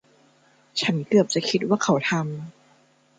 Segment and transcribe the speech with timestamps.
[0.81, 2.23] ฉันเกือบจะคิดว่าเขาทำ